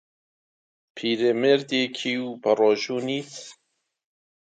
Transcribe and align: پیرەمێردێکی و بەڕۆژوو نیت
پیرەمێردێکی 0.95 2.13
و 2.25 2.27
بەڕۆژوو 2.43 3.05
نیت 3.07 3.33